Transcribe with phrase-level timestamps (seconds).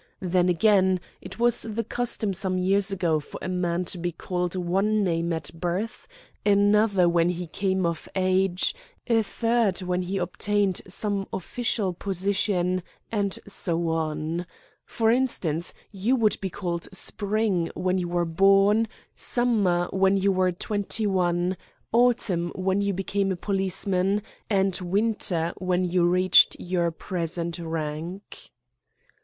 [0.19, 4.55] Then, again, it was the custom some years ago for a man to be called
[4.55, 6.07] one name at birth,
[6.43, 8.73] another when he came of age,
[9.05, 14.47] a third when he obtained some official position, and so on.
[14.87, 20.51] For instance, you would be called Spring when you were born, Summer when you were
[20.51, 21.55] twenty one,
[21.91, 28.49] Autumn when you became a policeman, and Winter when you reached your present rank."